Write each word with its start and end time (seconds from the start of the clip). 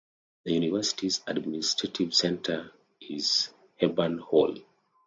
The 0.45 0.53
University's 0.53 1.21
administrative 1.27 2.15
center 2.15 2.71
is 2.99 3.49
Hepburn 3.79 4.17
Hall. 4.17 4.57